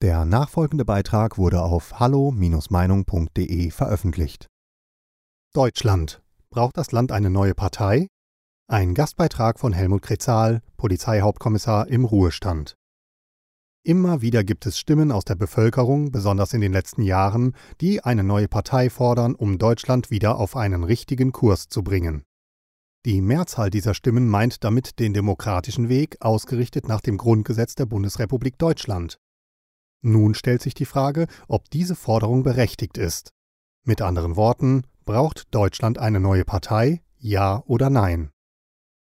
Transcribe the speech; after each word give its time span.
Der 0.00 0.24
nachfolgende 0.24 0.84
Beitrag 0.84 1.38
wurde 1.38 1.60
auf 1.60 1.98
hallo-meinung.de 1.98 3.70
veröffentlicht. 3.72 4.46
Deutschland. 5.52 6.22
Braucht 6.50 6.76
das 6.76 6.92
Land 6.92 7.10
eine 7.10 7.30
neue 7.30 7.56
Partei? 7.56 8.06
Ein 8.68 8.94
Gastbeitrag 8.94 9.58
von 9.58 9.72
Helmut 9.72 10.02
Kretzal, 10.02 10.62
Polizeihauptkommissar 10.76 11.88
im 11.88 12.04
Ruhestand. 12.04 12.76
Immer 13.82 14.22
wieder 14.22 14.44
gibt 14.44 14.66
es 14.66 14.78
Stimmen 14.78 15.10
aus 15.10 15.24
der 15.24 15.34
Bevölkerung, 15.34 16.12
besonders 16.12 16.52
in 16.52 16.60
den 16.60 16.72
letzten 16.72 17.02
Jahren, 17.02 17.56
die 17.80 18.04
eine 18.04 18.22
neue 18.22 18.46
Partei 18.46 18.90
fordern, 18.90 19.34
um 19.34 19.58
Deutschland 19.58 20.12
wieder 20.12 20.38
auf 20.38 20.54
einen 20.54 20.84
richtigen 20.84 21.32
Kurs 21.32 21.68
zu 21.68 21.82
bringen. 21.82 22.22
Die 23.04 23.20
Mehrzahl 23.20 23.70
dieser 23.70 23.94
Stimmen 23.94 24.28
meint 24.28 24.62
damit 24.62 25.00
den 25.00 25.12
demokratischen 25.12 25.88
Weg, 25.88 26.18
ausgerichtet 26.20 26.86
nach 26.86 27.00
dem 27.00 27.16
Grundgesetz 27.16 27.74
der 27.74 27.86
Bundesrepublik 27.86 28.58
Deutschland. 28.58 29.18
Nun 30.00 30.34
stellt 30.34 30.62
sich 30.62 30.74
die 30.74 30.84
Frage, 30.84 31.26
ob 31.48 31.70
diese 31.70 31.96
Forderung 31.96 32.42
berechtigt 32.42 32.98
ist. 32.98 33.32
Mit 33.84 34.02
anderen 34.02 34.36
Worten, 34.36 34.82
braucht 35.04 35.54
Deutschland 35.54 35.98
eine 35.98 36.20
neue 36.20 36.44
Partei, 36.44 37.02
ja 37.18 37.62
oder 37.66 37.90
nein? 37.90 38.30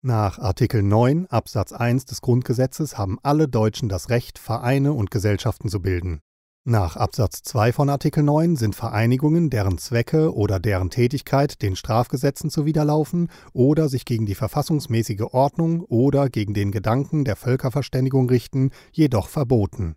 Nach 0.01 0.39
Artikel 0.39 0.81
9 0.81 1.27
Absatz 1.27 1.73
1 1.73 2.05
des 2.05 2.21
Grundgesetzes 2.21 2.97
haben 2.97 3.19
alle 3.21 3.47
Deutschen 3.47 3.89
das 3.89 4.09
Recht, 4.09 4.39
Vereine 4.39 4.93
und 4.93 5.11
Gesellschaften 5.11 5.69
zu 5.69 5.81
bilden. 5.81 6.21
Nach 6.63 6.95
Absatz 6.95 7.41
2 7.43 7.73
von 7.73 7.89
Artikel 7.89 8.23
9 8.23 8.55
sind 8.55 8.75
Vereinigungen, 8.75 9.49
deren 9.49 9.77
Zwecke 9.77 10.33
oder 10.33 10.59
deren 10.59 10.89
Tätigkeit 10.89 11.61
den 11.61 11.75
Strafgesetzen 11.75 12.49
zuwiderlaufen 12.49 13.29
oder 13.51 13.89
sich 13.89 14.05
gegen 14.05 14.25
die 14.25 14.35
verfassungsmäßige 14.35 15.33
Ordnung 15.33 15.81
oder 15.81 16.29
gegen 16.29 16.53
den 16.53 16.71
Gedanken 16.71 17.25
der 17.25 17.35
Völkerverständigung 17.35 18.29
richten, 18.29 18.71
jedoch 18.91 19.27
verboten. 19.27 19.95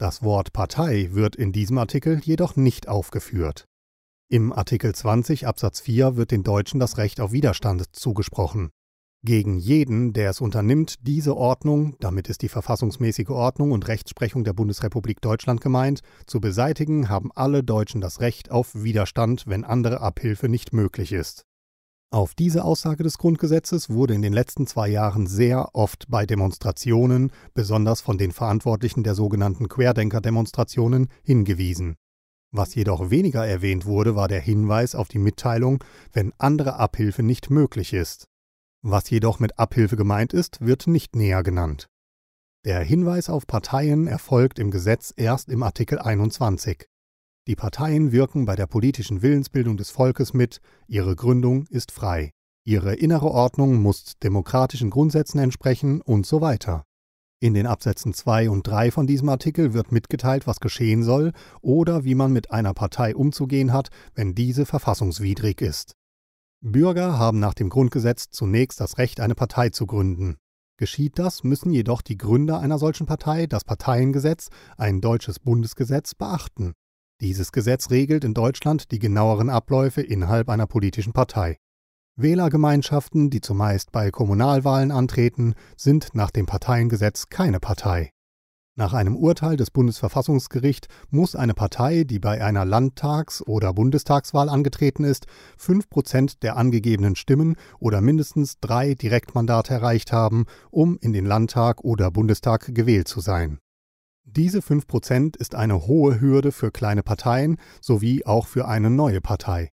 Das 0.00 0.22
Wort 0.22 0.54
Partei 0.54 1.10
wird 1.12 1.36
in 1.36 1.52
diesem 1.52 1.76
Artikel 1.76 2.22
jedoch 2.24 2.56
nicht 2.56 2.88
aufgeführt. 2.88 3.66
Im 4.30 4.50
Artikel 4.50 4.94
20 4.94 5.46
Absatz 5.46 5.80
4 5.80 6.16
wird 6.16 6.30
den 6.30 6.42
Deutschen 6.42 6.80
das 6.80 6.96
Recht 6.96 7.20
auf 7.20 7.32
Widerstand 7.32 7.94
zugesprochen. 7.94 8.70
Gegen 9.22 9.58
jeden, 9.58 10.14
der 10.14 10.30
es 10.30 10.40
unternimmt, 10.40 11.06
diese 11.06 11.36
Ordnung, 11.36 11.96
damit 12.00 12.30
ist 12.30 12.40
die 12.40 12.48
verfassungsmäßige 12.48 13.28
Ordnung 13.28 13.72
und 13.72 13.88
Rechtsprechung 13.88 14.42
der 14.42 14.54
Bundesrepublik 14.54 15.20
Deutschland 15.20 15.60
gemeint, 15.60 16.00
zu 16.24 16.40
beseitigen, 16.40 17.10
haben 17.10 17.30
alle 17.34 17.62
Deutschen 17.62 18.00
das 18.00 18.22
Recht 18.22 18.50
auf 18.50 18.70
Widerstand, 18.74 19.44
wenn 19.48 19.64
andere 19.64 20.00
Abhilfe 20.00 20.48
nicht 20.48 20.72
möglich 20.72 21.12
ist. 21.12 21.44
Auf 22.12 22.34
diese 22.34 22.64
Aussage 22.64 23.04
des 23.04 23.18
Grundgesetzes 23.18 23.88
wurde 23.88 24.14
in 24.14 24.22
den 24.22 24.32
letzten 24.32 24.66
zwei 24.66 24.88
Jahren 24.88 25.28
sehr 25.28 25.76
oft 25.76 26.06
bei 26.08 26.26
Demonstrationen, 26.26 27.30
besonders 27.54 28.00
von 28.00 28.18
den 28.18 28.32
Verantwortlichen 28.32 29.04
der 29.04 29.14
sogenannten 29.14 29.68
Querdenker-Demonstrationen, 29.68 31.06
hingewiesen. 31.22 31.94
Was 32.50 32.74
jedoch 32.74 33.10
weniger 33.10 33.46
erwähnt 33.46 33.86
wurde, 33.86 34.16
war 34.16 34.26
der 34.26 34.40
Hinweis 34.40 34.96
auf 34.96 35.06
die 35.06 35.20
Mitteilung, 35.20 35.84
wenn 36.12 36.32
andere 36.36 36.80
Abhilfe 36.80 37.22
nicht 37.22 37.48
möglich 37.48 37.92
ist. 37.92 38.26
Was 38.82 39.08
jedoch 39.08 39.38
mit 39.38 39.60
Abhilfe 39.60 39.94
gemeint 39.94 40.32
ist, 40.32 40.60
wird 40.60 40.88
nicht 40.88 41.14
näher 41.14 41.44
genannt. 41.44 41.86
Der 42.64 42.80
Hinweis 42.80 43.30
auf 43.30 43.46
Parteien 43.46 44.08
erfolgt 44.08 44.58
im 44.58 44.72
Gesetz 44.72 45.14
erst 45.16 45.48
im 45.48 45.62
Artikel 45.62 46.00
21. 46.00 46.88
Die 47.46 47.56
Parteien 47.56 48.12
wirken 48.12 48.44
bei 48.44 48.54
der 48.54 48.66
politischen 48.66 49.22
Willensbildung 49.22 49.76
des 49.76 49.90
Volkes 49.90 50.34
mit, 50.34 50.60
ihre 50.86 51.16
Gründung 51.16 51.66
ist 51.68 51.90
frei, 51.90 52.30
ihre 52.64 52.94
innere 52.94 53.30
Ordnung 53.30 53.76
muss 53.76 54.18
demokratischen 54.22 54.90
Grundsätzen 54.90 55.38
entsprechen 55.38 56.00
und 56.02 56.26
so 56.26 56.40
weiter. 56.40 56.84
In 57.42 57.54
den 57.54 57.66
Absätzen 57.66 58.12
2 58.12 58.50
und 58.50 58.66
3 58.66 58.90
von 58.90 59.06
diesem 59.06 59.30
Artikel 59.30 59.72
wird 59.72 59.92
mitgeteilt, 59.92 60.46
was 60.46 60.60
geschehen 60.60 61.02
soll 61.02 61.32
oder 61.62 62.04
wie 62.04 62.14
man 62.14 62.34
mit 62.34 62.50
einer 62.50 62.74
Partei 62.74 63.16
umzugehen 63.16 63.72
hat, 63.72 63.88
wenn 64.14 64.34
diese 64.34 64.66
verfassungswidrig 64.66 65.62
ist. 65.62 65.94
Bürger 66.60 67.18
haben 67.18 67.40
nach 67.40 67.54
dem 67.54 67.70
Grundgesetz 67.70 68.28
zunächst 68.30 68.78
das 68.78 68.98
Recht, 68.98 69.20
eine 69.20 69.34
Partei 69.34 69.70
zu 69.70 69.86
gründen. 69.86 70.36
Geschieht 70.76 71.18
das, 71.18 71.42
müssen 71.42 71.72
jedoch 71.72 72.02
die 72.02 72.18
Gründer 72.18 72.60
einer 72.60 72.78
solchen 72.78 73.06
Partei 73.06 73.46
das 73.46 73.64
Parteiengesetz, 73.64 74.50
ein 74.76 75.00
deutsches 75.00 75.38
Bundesgesetz, 75.38 76.14
beachten. 76.14 76.74
Dieses 77.20 77.52
Gesetz 77.52 77.90
regelt 77.90 78.24
in 78.24 78.32
Deutschland 78.32 78.90
die 78.92 78.98
genaueren 78.98 79.50
Abläufe 79.50 80.00
innerhalb 80.00 80.48
einer 80.48 80.66
politischen 80.66 81.12
Partei. 81.12 81.58
Wählergemeinschaften, 82.16 83.28
die 83.28 83.42
zumeist 83.42 83.92
bei 83.92 84.10
Kommunalwahlen 84.10 84.90
antreten, 84.90 85.54
sind 85.76 86.14
nach 86.14 86.30
dem 86.30 86.46
Parteiengesetz 86.46 87.28
keine 87.28 87.60
Partei. 87.60 88.10
Nach 88.76 88.94
einem 88.94 89.16
Urteil 89.16 89.56
des 89.56 89.70
Bundesverfassungsgerichts 89.70 90.88
muss 91.10 91.36
eine 91.36 91.52
Partei, 91.52 92.04
die 92.04 92.18
bei 92.18 92.42
einer 92.42 92.64
Landtags- 92.64 93.42
oder 93.46 93.74
Bundestagswahl 93.74 94.48
angetreten 94.48 95.04
ist, 95.04 95.26
fünf 95.58 95.90
Prozent 95.90 96.42
der 96.42 96.56
angegebenen 96.56 97.16
Stimmen 97.16 97.56
oder 97.78 98.00
mindestens 98.00 98.60
drei 98.60 98.94
Direktmandate 98.94 99.74
erreicht 99.74 100.12
haben, 100.12 100.46
um 100.70 100.96
in 101.02 101.12
den 101.12 101.26
Landtag 101.26 101.84
oder 101.84 102.10
Bundestag 102.10 102.74
gewählt 102.74 103.08
zu 103.08 103.20
sein. 103.20 103.58
Diese 104.24 104.60
5% 104.60 105.36
ist 105.36 105.54
eine 105.54 105.86
hohe 105.86 106.20
Hürde 106.20 106.52
für 106.52 106.70
kleine 106.70 107.02
Parteien 107.02 107.56
sowie 107.80 108.24
auch 108.24 108.46
für 108.46 108.68
eine 108.68 108.88
neue 108.88 109.20
Partei. 109.20 109.70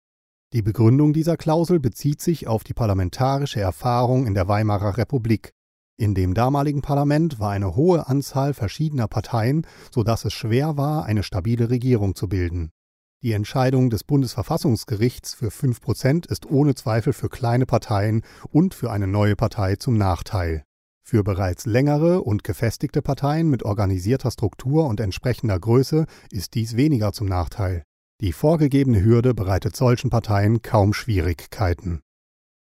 Die 0.53 0.63
Begründung 0.63 1.13
dieser 1.13 1.37
Klausel 1.37 1.81
bezieht 1.81 2.21
sich 2.21 2.47
auf 2.47 2.63
die 2.63 2.75
parlamentarische 2.75 3.61
Erfahrung 3.61 4.27
in 4.27 4.35
der 4.35 4.47
Weimarer 4.47 4.97
Republik. 4.97 5.53
In 5.97 6.15
dem 6.15 6.35
damaligen 6.35 6.83
Parlament 6.83 7.41
war 7.41 7.51
eine 7.51 7.75
hohe 7.75 8.07
Anzahl 8.07 8.55
verschiedener 8.55 9.09
Parteien, 9.09 9.67
so 9.91 10.05
dass 10.05 10.25
es 10.25 10.33
schwer 10.33 10.77
war, 10.77 11.05
eine 11.05 11.25
stabile 11.25 11.71
Regierung 11.71 12.15
zu 12.15 12.29
bilden. 12.29 12.71
Die 13.25 13.33
Entscheidung 13.33 13.91
des 13.91 14.05
Bundesverfassungsgerichts 14.05 15.35
für 15.35 15.49
5% 15.49 16.31
ist 16.31 16.49
ohne 16.51 16.75
Zweifel 16.75 17.13
für 17.13 17.29
kleine 17.29 17.67
Parteien 17.67 18.23
und 18.51 18.75
für 18.75 18.93
eine 18.93 19.07
neue 19.07 19.35
Partei 19.35 19.77
zum 19.77 19.97
Nachteil. 19.97 20.65
Für 21.07 21.23
bereits 21.23 21.67
längere 21.67 22.23
und 22.23 22.45
gefestigte 22.45 23.03
Parteien 23.03 23.51
mit 23.51 23.63
organisierter 23.63 24.31
Struktur 24.31 24.87
und 24.87 25.01
entsprechender 25.01 25.61
Größe 25.61 26.07
ist 26.31 26.55
dies 26.55 26.77
weniger 26.77 27.13
zum 27.13 27.27
Nachteil. 27.27 27.83
Die 28.23 28.33
vorgegebene 28.33 29.05
Hürde 29.05 29.35
bereitet 29.35 29.77
solchen 29.77 30.09
Parteien 30.09 30.63
kaum 30.63 30.95
Schwierigkeiten. 30.95 32.01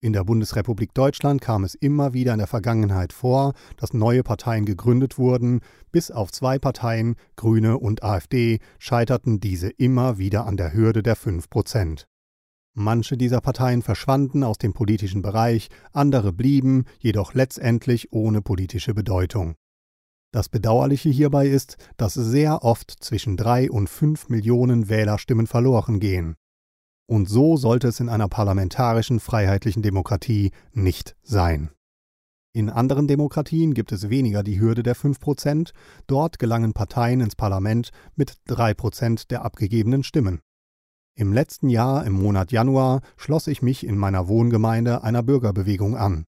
In 0.04 0.14
der 0.14 0.24
Bundesrepublik 0.24 0.96
Deutschland 0.96 1.40
kam 1.40 1.64
es 1.64 1.76
immer 1.76 2.14
wieder 2.14 2.34
in 2.34 2.40
der 2.40 2.48
Vergangenheit 2.48 3.14
vor, 3.14 3.54
dass 3.78 3.94
neue 3.94 4.24
Parteien 4.24 4.66
gegründet 4.66 5.20
wurden, 5.20 5.62
bis 5.92 6.10
auf 6.10 6.32
zwei 6.32 6.58
Parteien, 6.58 7.14
Grüne 7.36 7.78
und 7.78 8.02
AfD, 8.02 8.58
scheiterten 8.80 9.40
diese 9.40 9.70
immer 9.70 10.18
wieder 10.18 10.48
an 10.48 10.58
der 10.58 10.74
Hürde 10.74 11.04
der 11.04 11.16
5 11.16 11.48
Prozent. 11.52 12.08
Manche 12.74 13.18
dieser 13.18 13.42
Parteien 13.42 13.82
verschwanden 13.82 14.44
aus 14.44 14.58
dem 14.58 14.74
politischen 14.74 15.22
Bereich, 15.22 15.70
andere 15.92 16.32
blieben, 16.32 16.86
jedoch 17.00 17.34
letztendlich 17.34 18.14
ohne 18.14 18.42
politische 18.42 18.94
Bedeutung. 18.94 19.56
Das 20.34 20.48
Bedauerliche 20.48 21.10
hierbei 21.10 21.48
ist, 21.48 21.76
dass 21.98 22.14
sehr 22.14 22.64
oft 22.64 22.92
zwischen 23.04 23.36
drei 23.36 23.70
und 23.70 23.90
fünf 23.90 24.30
Millionen 24.30 24.88
Wählerstimmen 24.88 25.48
verloren 25.48 26.00
gehen. 26.00 26.36
Und 27.06 27.28
so 27.28 27.58
sollte 27.58 27.90
es 27.90 28.00
in 28.00 28.08
einer 28.08 28.30
parlamentarischen 28.30 29.20
freiheitlichen 29.20 29.82
Demokratie 29.82 30.52
nicht 30.72 31.18
sein. 31.24 31.72
In 32.54 32.70
anderen 32.70 33.08
Demokratien 33.08 33.74
gibt 33.74 33.92
es 33.92 34.10
weniger 34.10 34.44
die 34.44 34.62
Hürde 34.62 34.84
der 34.84 34.96
5%, 34.96 35.72
dort 36.08 36.40
gelangen 36.40 36.72
Parteien 36.72 37.20
ins 37.20 37.36
Parlament 37.36 37.92
mit 38.16 38.38
3% 38.48 39.28
der 39.28 39.44
abgegebenen 39.44 40.04
Stimmen. 40.04 40.40
Im 41.14 41.34
letzten 41.34 41.68
Jahr, 41.70 42.06
im 42.06 42.14
Monat 42.14 42.54
Januar, 42.54 43.02
schloss 43.18 43.48
ich 43.48 43.62
mich 43.62 43.86
in 43.86 43.98
meiner 43.98 44.30
Wohngemeinde 44.30 45.04
einer 45.04 45.22
Bürgerbewegung 45.22 45.98
an. 45.98 46.26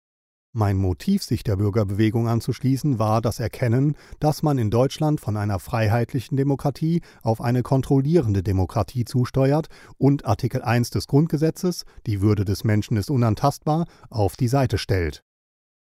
Mein 0.52 0.78
Motiv, 0.78 1.22
sich 1.22 1.44
der 1.44 1.56
Bürgerbewegung 1.56 2.26
anzuschließen, 2.26 2.98
war 2.98 3.20
das 3.20 3.40
Erkennen, 3.40 3.94
dass 4.18 4.42
man 4.42 4.58
in 4.58 4.70
Deutschland 4.70 5.20
von 5.20 5.36
einer 5.36 5.58
freiheitlichen 5.58 6.36
Demokratie 6.36 7.02
auf 7.22 7.40
eine 7.40 7.62
kontrollierende 7.62 8.42
Demokratie 8.42 9.04
zusteuert 9.04 9.68
und 9.98 10.24
Artikel 10.24 10.62
1 10.62 10.90
des 10.90 11.06
Grundgesetzes, 11.06 11.84
die 12.06 12.20
Würde 12.22 12.44
des 12.44 12.64
Menschen 12.64 12.96
ist 12.96 13.10
unantastbar, 13.10 13.86
auf 14.08 14.36
die 14.36 14.48
Seite 14.48 14.78
stellt. 14.78 15.22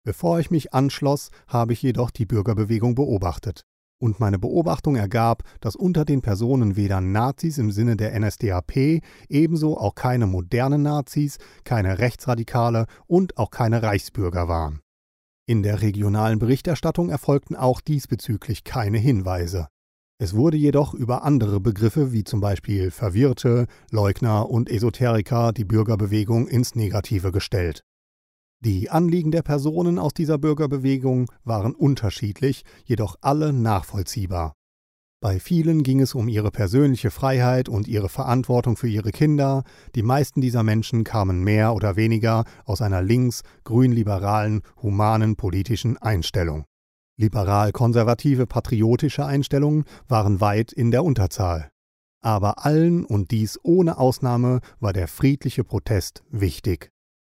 Bevor 0.05 0.39
ich 0.39 0.51
mich 0.51 0.73
anschloss, 0.73 1.29
habe 1.47 1.73
ich 1.73 1.81
jedoch 1.81 2.11
die 2.11 2.25
Bürgerbewegung 2.25 2.95
beobachtet 2.95 3.65
und 4.03 4.19
meine 4.19 4.37
Beobachtung 4.37 4.97
ergab, 4.97 5.43
dass 5.61 5.77
unter 5.77 6.03
den 6.03 6.21
Personen 6.21 6.75
weder 6.75 6.99
Nazis 6.99 7.57
im 7.57 7.71
Sinne 7.71 7.95
der 7.95 8.19
NSDAP, 8.19 9.01
ebenso 9.29 9.77
auch 9.77 9.95
keine 9.95 10.27
modernen 10.27 10.81
Nazis, 10.81 11.37
keine 11.63 11.99
Rechtsradikale 11.99 12.85
und 13.07 13.37
auch 13.37 13.49
keine 13.49 13.81
Reichsbürger 13.81 14.49
waren. 14.49 14.81
In 15.47 15.63
der 15.63 15.81
regionalen 15.81 16.37
Berichterstattung 16.37 17.09
erfolgten 17.09 17.55
auch 17.55 17.79
diesbezüglich 17.79 18.65
keine 18.65 18.97
Hinweise. 18.97 19.67
Es 20.19 20.35
wurde 20.35 20.57
jedoch 20.57 20.93
über 20.93 21.23
andere 21.23 21.61
Begriffe 21.61 22.11
wie 22.11 22.25
zum 22.25 22.41
Beispiel 22.41 22.91
Verwirrte, 22.91 23.67
Leugner 23.89 24.49
und 24.49 24.69
Esoteriker 24.69 25.53
die 25.53 25.65
Bürgerbewegung 25.65 26.49
ins 26.49 26.75
Negative 26.75 27.31
gestellt. 27.31 27.83
Die 28.65 28.89
Anliegen 28.89 29.31
der 29.31 29.41
Personen 29.41 29.99
aus 29.99 30.13
dieser 30.13 30.37
Bürgerbewegung 30.37 31.29
waren 31.43 31.75
unterschiedlich, 31.75 32.63
jedoch 32.85 33.17
alle 33.19 33.51
nachvollziehbar. 33.51 34.53
Bei 35.21 35.41
vielen 35.41 35.83
ging 35.83 35.99
es 35.99 36.15
um 36.15 36.29
ihre 36.29 36.49
persönliche 36.49 37.11
Freiheit 37.11 37.67
und 37.67 37.89
ihre 37.89 38.07
Verantwortung 38.07 38.77
für 38.77 38.87
ihre 38.87 39.11
Kinder. 39.11 39.63
Die 39.95 40.01
meisten 40.01 40.39
dieser 40.39 40.63
Menschen 40.63 41.03
kamen 41.03 41.43
mehr 41.43 41.73
oder 41.73 41.97
weniger 41.97 42.45
aus 42.63 42.81
einer 42.81 43.01
links, 43.01 43.41
grün-liberalen, 43.65 44.61
humanen 44.81 45.35
politischen 45.35 45.97
Einstellung. 45.97 46.63
Liberal-konservative 47.17 48.47
patriotische 48.47 49.25
Einstellungen 49.25 49.83
waren 50.07 50.39
weit 50.39 50.71
in 50.71 50.89
der 50.89 51.03
Unterzahl. 51.03 51.69
Aber 52.21 52.65
allen 52.65 53.03
und 53.03 53.31
dies 53.31 53.59
ohne 53.61 53.97
Ausnahme 53.97 54.61
war 54.79 54.93
der 54.93 55.09
friedliche 55.09 55.65
Protest 55.65 56.23
wichtig. 56.29 56.92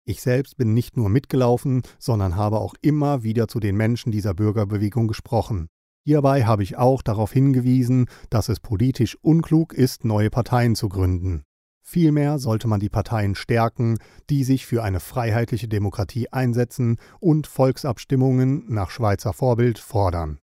Ich 0.07 0.21
selbst 0.21 0.57
bin 0.57 0.75
nicht 0.75 0.97
nur 0.97 1.09
mitgelaufen, 1.09 1.81
sondern 1.97 2.35
habe 2.35 2.59
auch 2.59 2.75
immer 2.81 3.23
wieder 3.23 3.47
zu 3.47 3.59
den 3.59 3.75
Menschen 3.75 4.11
dieser 4.11 4.35
Bürgerbewegung 4.35 5.07
gesprochen. 5.07 5.67
Hierbei 6.05 6.45
habe 6.45 6.61
ich 6.61 6.77
auch 6.77 7.01
darauf 7.01 7.31
hingewiesen, 7.33 8.05
dass 8.29 8.47
es 8.47 8.59
politisch 8.59 9.17
unklug 9.23 9.73
ist, 9.73 10.05
neue 10.05 10.29
Parteien 10.29 10.75
zu 10.75 10.89
gründen. 10.89 11.43
Vielmehr 11.83 12.37
sollte 12.37 12.67
man 12.67 12.79
die 12.79 12.89
Parteien 12.89 13.33
stärken, 13.33 13.97
die 14.29 14.43
sich 14.43 14.67
für 14.67 14.83
eine 14.83 14.99
freiheitliche 14.99 15.67
Demokratie 15.67 16.31
einsetzen 16.31 16.97
und 17.19 17.47
Volksabstimmungen 17.47 18.65
nach 18.67 18.91
Schweizer 18.91 19.33
Vorbild 19.33 19.79
fordern. 19.79 20.37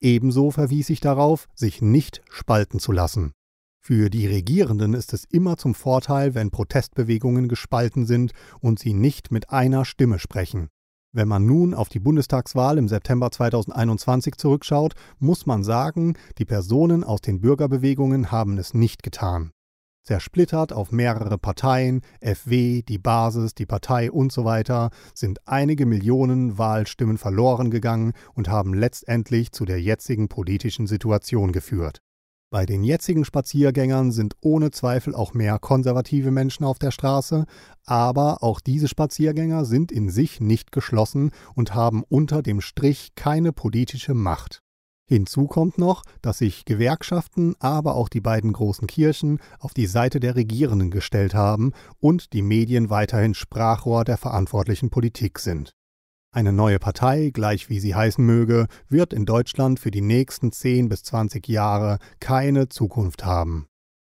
Ebenso 0.00 0.50
verwies 0.50 0.88
ich 0.88 1.00
darauf, 1.00 1.46
sich 1.54 1.82
nicht 1.82 2.22
spalten 2.30 2.78
zu 2.78 2.92
lassen. 2.92 3.32
Für 3.86 4.08
die 4.08 4.26
Regierenden 4.26 4.94
ist 4.94 5.12
es 5.12 5.26
immer 5.26 5.58
zum 5.58 5.74
Vorteil, 5.74 6.34
wenn 6.34 6.50
Protestbewegungen 6.50 7.48
gespalten 7.48 8.06
sind 8.06 8.32
und 8.60 8.78
sie 8.78 8.94
nicht 8.94 9.30
mit 9.30 9.50
einer 9.50 9.84
Stimme 9.84 10.18
sprechen. 10.18 10.70
Wenn 11.12 11.28
man 11.28 11.44
nun 11.44 11.74
auf 11.74 11.90
die 11.90 12.00
Bundestagswahl 12.00 12.78
im 12.78 12.88
September 12.88 13.30
2021 13.30 14.36
zurückschaut, 14.36 14.94
muss 15.18 15.44
man 15.44 15.64
sagen, 15.64 16.14
die 16.38 16.46
Personen 16.46 17.04
aus 17.04 17.20
den 17.20 17.42
Bürgerbewegungen 17.42 18.32
haben 18.32 18.56
es 18.56 18.72
nicht 18.72 19.02
getan. 19.02 19.50
Zersplittert 20.02 20.72
auf 20.72 20.90
mehrere 20.90 21.36
Parteien, 21.36 22.00
FW, 22.22 22.80
die 22.80 22.98
Basis, 22.98 23.54
die 23.54 23.66
Partei 23.66 24.10
und 24.10 24.32
so 24.32 24.46
weiter, 24.46 24.88
sind 25.12 25.46
einige 25.46 25.84
Millionen 25.84 26.56
Wahlstimmen 26.56 27.18
verloren 27.18 27.70
gegangen 27.70 28.14
und 28.32 28.48
haben 28.48 28.72
letztendlich 28.72 29.52
zu 29.52 29.66
der 29.66 29.82
jetzigen 29.82 30.28
politischen 30.28 30.86
Situation 30.86 31.52
geführt. 31.52 32.00
Bei 32.54 32.66
den 32.66 32.84
jetzigen 32.84 33.24
Spaziergängern 33.24 34.12
sind 34.12 34.36
ohne 34.40 34.70
Zweifel 34.70 35.12
auch 35.12 35.34
mehr 35.34 35.58
konservative 35.58 36.30
Menschen 36.30 36.64
auf 36.64 36.78
der 36.78 36.92
Straße, 36.92 37.46
aber 37.84 38.44
auch 38.44 38.60
diese 38.60 38.86
Spaziergänger 38.86 39.64
sind 39.64 39.90
in 39.90 40.08
sich 40.08 40.40
nicht 40.40 40.70
geschlossen 40.70 41.32
und 41.56 41.74
haben 41.74 42.04
unter 42.08 42.42
dem 42.42 42.60
Strich 42.60 43.16
keine 43.16 43.52
politische 43.52 44.14
Macht. 44.14 44.60
Hinzu 45.08 45.48
kommt 45.48 45.78
noch, 45.78 46.04
dass 46.22 46.38
sich 46.38 46.64
Gewerkschaften, 46.64 47.56
aber 47.58 47.96
auch 47.96 48.08
die 48.08 48.20
beiden 48.20 48.52
großen 48.52 48.86
Kirchen 48.86 49.40
auf 49.58 49.74
die 49.74 49.86
Seite 49.86 50.20
der 50.20 50.36
Regierenden 50.36 50.92
gestellt 50.92 51.34
haben 51.34 51.72
und 51.98 52.32
die 52.32 52.42
Medien 52.42 52.88
weiterhin 52.88 53.34
Sprachrohr 53.34 54.04
der 54.04 54.16
verantwortlichen 54.16 54.90
Politik 54.90 55.40
sind. 55.40 55.74
Eine 56.34 56.52
neue 56.52 56.80
Partei, 56.80 57.30
gleich 57.32 57.68
wie 57.70 57.78
sie 57.78 57.94
heißen 57.94 58.26
möge, 58.26 58.66
wird 58.88 59.12
in 59.12 59.24
Deutschland 59.24 59.78
für 59.78 59.92
die 59.92 60.00
nächsten 60.00 60.50
10 60.50 60.88
bis 60.88 61.04
20 61.04 61.46
Jahre 61.46 61.98
keine 62.18 62.68
Zukunft 62.68 63.24
haben. 63.24 63.68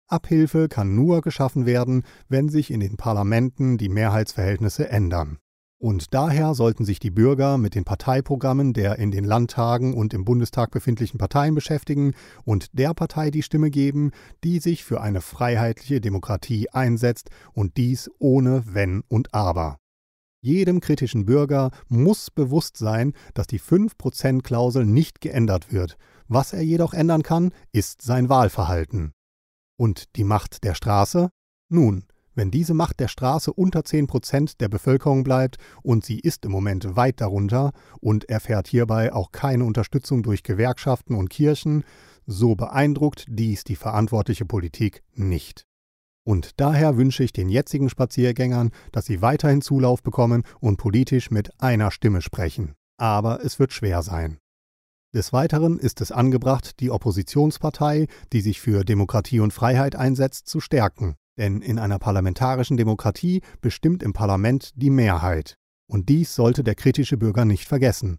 Abhilfe 0.07 0.69
kann 0.69 0.95
nur 0.95 1.19
geschaffen 1.19 1.65
werden, 1.65 2.03
wenn 2.29 2.47
sich 2.47 2.71
in 2.71 2.79
den 2.79 2.95
Parlamenten 2.95 3.77
die 3.77 3.89
Mehrheitsverhältnisse 3.89 4.87
ändern. 4.87 5.39
Und 5.77 6.13
daher 6.13 6.53
sollten 6.53 6.85
sich 6.85 6.99
die 6.99 7.11
Bürger 7.11 7.57
mit 7.57 7.75
den 7.75 7.83
Parteiprogrammen 7.83 8.71
der 8.71 8.97
in 8.97 9.11
den 9.11 9.25
Landtagen 9.25 9.93
und 9.93 10.13
im 10.13 10.23
Bundestag 10.23 10.71
befindlichen 10.71 11.17
Parteien 11.17 11.53
beschäftigen 11.53 12.13
und 12.45 12.79
der 12.79 12.93
Partei 12.93 13.29
die 13.29 13.43
Stimme 13.43 13.69
geben, 13.69 14.11
die 14.41 14.59
sich 14.59 14.85
für 14.85 15.01
eine 15.01 15.19
freiheitliche 15.19 15.99
Demokratie 15.99 16.69
einsetzt 16.69 17.29
und 17.51 17.75
dies 17.75 18.09
ohne 18.19 18.63
Wenn 18.65 19.03
und 19.09 19.33
Aber. 19.33 19.79
Jedem 20.45 20.79
kritischen 20.79 21.25
Bürger 21.25 21.71
muss 21.87 22.29
bewusst 22.29 22.77
sein, 22.77 23.13
dass 23.33 23.47
die 23.47 23.59
5%-Klausel 23.59 24.85
nicht 24.85 25.19
geändert 25.19 25.73
wird. 25.73 25.97
Was 26.27 26.53
er 26.53 26.61
jedoch 26.61 26.93
ändern 26.93 27.23
kann, 27.23 27.51
ist 27.71 28.03
sein 28.03 28.29
Wahlverhalten. 28.29 29.13
Und 29.75 30.15
die 30.15 30.23
Macht 30.23 30.63
der 30.63 30.75
Straße? 30.75 31.31
Nun, 31.67 32.05
wenn 32.35 32.51
diese 32.51 32.75
Macht 32.75 32.99
der 32.99 33.07
Straße 33.07 33.51
unter 33.51 33.79
10% 33.79 34.59
der 34.59 34.69
Bevölkerung 34.69 35.23
bleibt, 35.23 35.57
und 35.81 36.05
sie 36.05 36.19
ist 36.19 36.45
im 36.45 36.51
Moment 36.51 36.95
weit 36.95 37.21
darunter 37.21 37.71
und 37.99 38.29
erfährt 38.29 38.67
hierbei 38.67 39.13
auch 39.13 39.31
keine 39.31 39.65
Unterstützung 39.65 40.21
durch 40.21 40.43
Gewerkschaften 40.43 41.15
und 41.15 41.31
Kirchen, 41.31 41.83
so 42.27 42.53
beeindruckt 42.53 43.25
dies 43.27 43.63
die 43.63 43.75
verantwortliche 43.75 44.45
Politik 44.45 45.01
nicht. 45.15 45.65
Und 46.27 46.59
daher 46.59 46.97
wünsche 46.97 47.23
ich 47.23 47.33
den 47.33 47.49
jetzigen 47.49 47.87
Spaziergängern, 47.87 48.71
dass 48.91 49.05
sie 49.05 49.21
weiterhin 49.21 49.61
Zulauf 49.61 50.01
bekommen 50.01 50.43
und 50.59 50.77
politisch 50.77 51.29
mit 51.29 51.61
einer 51.61 51.91
Stimme 51.91 52.21
sprechen. 52.21 52.73
Aber 52.97 53.43
es 53.45 53.59
wird 53.59 53.73
schwer 53.73 54.01
sein. 54.01 54.39
Des 55.13 55.31
Weiteren 55.31 55.77
ist 55.77 56.01
es 56.01 56.11
angebracht, 56.11 56.79
die 56.79 56.89
Oppositionspartei, 56.89 58.07
die 58.33 58.41
sich 58.41 58.59
für 58.59 58.83
Demokratie 58.83 59.39
und 59.39 59.53
Freiheit 59.53 59.95
einsetzt, 59.95 60.49
zu 60.49 60.59
stärken. 60.59 61.15
Denn 61.37 61.61
in 61.61 61.77
einer 61.77 61.99
parlamentarischen 61.99 62.75
Demokratie 62.75 63.41
bestimmt 63.61 64.01
im 64.01 64.13
Parlament 64.13 64.71
die 64.75 64.89
Mehrheit. 64.89 65.57
Und 65.87 66.09
dies 66.09 66.33
sollte 66.33 66.63
der 66.63 66.75
kritische 66.75 67.17
Bürger 67.17 67.45
nicht 67.45 67.67
vergessen. 67.67 68.17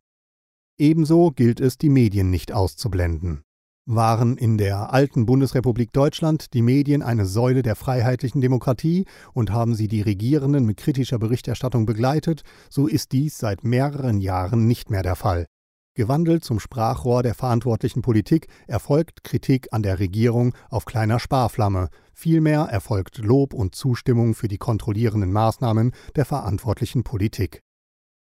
Ebenso 0.78 1.32
gilt 1.32 1.60
es, 1.60 1.76
die 1.76 1.90
Medien 1.90 2.30
nicht 2.30 2.52
auszublenden 2.52 3.45
waren 3.86 4.36
in 4.36 4.58
der 4.58 4.92
alten 4.92 5.26
Bundesrepublik 5.26 5.92
Deutschland 5.92 6.52
die 6.54 6.62
Medien 6.62 7.02
eine 7.02 7.24
Säule 7.24 7.62
der 7.62 7.76
freiheitlichen 7.76 8.40
Demokratie 8.40 9.06
und 9.32 9.52
haben 9.52 9.74
sie 9.74 9.86
die 9.86 10.02
Regierenden 10.02 10.66
mit 10.66 10.76
kritischer 10.76 11.18
Berichterstattung 11.18 11.86
begleitet, 11.86 12.42
so 12.68 12.88
ist 12.88 13.12
dies 13.12 13.38
seit 13.38 13.62
mehreren 13.64 14.20
Jahren 14.20 14.66
nicht 14.66 14.90
mehr 14.90 15.04
der 15.04 15.14
Fall. 15.14 15.46
Gewandelt 15.94 16.44
zum 16.44 16.60
Sprachrohr 16.60 17.22
der 17.22 17.34
verantwortlichen 17.34 18.02
Politik 18.02 18.48
erfolgt 18.66 19.24
Kritik 19.24 19.68
an 19.70 19.82
der 19.82 19.98
Regierung 19.98 20.54
auf 20.68 20.84
kleiner 20.84 21.18
Sparflamme, 21.18 21.88
vielmehr 22.12 22.62
erfolgt 22.62 23.18
Lob 23.18 23.54
und 23.54 23.74
Zustimmung 23.74 24.34
für 24.34 24.48
die 24.48 24.58
kontrollierenden 24.58 25.32
Maßnahmen 25.32 25.92
der 26.14 26.26
verantwortlichen 26.26 27.02
Politik. 27.02 27.62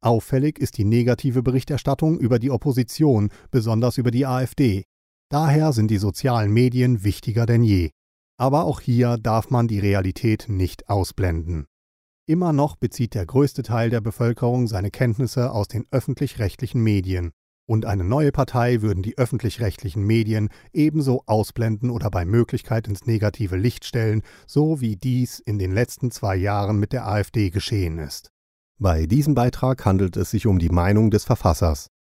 Auffällig 0.02 0.58
ist 0.58 0.78
die 0.78 0.84
negative 0.84 1.42
Berichterstattung 1.42 2.18
über 2.18 2.38
die 2.38 2.50
Opposition, 2.50 3.28
besonders 3.50 3.98
über 3.98 4.10
die 4.10 4.26
AfD. 4.26 4.86
Daher 5.30 5.72
sind 5.72 5.92
die 5.92 5.98
sozialen 5.98 6.52
Medien 6.52 7.04
wichtiger 7.04 7.46
denn 7.46 7.62
je. 7.62 7.90
Aber 8.36 8.64
auch 8.64 8.80
hier 8.80 9.16
darf 9.16 9.48
man 9.48 9.68
die 9.68 9.78
Realität 9.78 10.46
nicht 10.48 10.88
ausblenden. 10.88 11.66
Immer 12.26 12.52
noch 12.52 12.76
bezieht 12.76 13.14
der 13.14 13.26
größte 13.26 13.62
Teil 13.62 13.90
der 13.90 14.00
Bevölkerung 14.00 14.66
seine 14.66 14.90
Kenntnisse 14.90 15.52
aus 15.52 15.68
den 15.68 15.86
öffentlich-rechtlichen 15.90 16.82
Medien. 16.82 17.30
Und 17.68 17.86
eine 17.86 18.02
neue 18.02 18.32
Partei 18.32 18.82
würden 18.82 19.04
die 19.04 19.18
öffentlich-rechtlichen 19.18 20.02
Medien 20.02 20.48
ebenso 20.72 21.22
ausblenden 21.26 21.90
oder 21.90 22.10
bei 22.10 22.24
Möglichkeit 22.24 22.88
ins 22.88 23.06
negative 23.06 23.56
Licht 23.56 23.84
stellen, 23.84 24.22
so 24.48 24.80
wie 24.80 24.96
dies 24.96 25.38
in 25.38 25.60
den 25.60 25.72
letzten 25.72 26.10
zwei 26.10 26.34
Jahren 26.34 26.80
mit 26.80 26.92
der 26.92 27.06
AfD 27.06 27.50
geschehen 27.50 27.98
ist. 27.98 28.30
Bei 28.80 29.06
diesem 29.06 29.34
Beitrag 29.34 29.84
handelt 29.84 30.16
es 30.16 30.30
sich 30.30 30.48
um 30.48 30.58
die 30.58 30.70
Meinung 30.70 31.12
des 31.12 31.24
Verfassers. 31.24 31.88